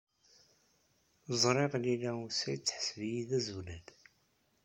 [1.41, 3.85] Ẓriɣ Lila u Saɛid teḥseb-iyi d azulal.